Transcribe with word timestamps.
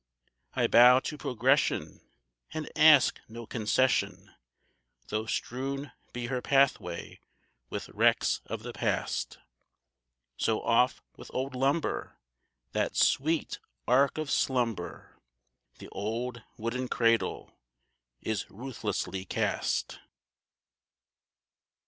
I 0.55 0.65
bow 0.65 0.99
to 1.01 1.15
Progression 1.15 2.01
and 2.49 2.71
ask 2.75 3.19
no 3.29 3.45
concession, 3.45 4.33
Though 5.09 5.27
strewn 5.27 5.91
be 6.11 6.25
her 6.25 6.41
pathway 6.41 7.19
with 7.69 7.87
wrecks 7.89 8.41
of 8.47 8.63
the 8.63 8.73
past; 8.73 9.37
So 10.37 10.63
off 10.63 11.03
with 11.17 11.29
old 11.35 11.53
lumber, 11.53 12.17
that 12.71 12.95
sweet 12.97 13.59
ark 13.87 14.17
of 14.17 14.31
slumber, 14.31 15.19
The 15.77 15.89
old 15.89 16.41
wooden 16.57 16.87
cradle, 16.87 17.55
is 18.23 18.49
ruthlessly 18.49 19.23
cast. 19.25 19.99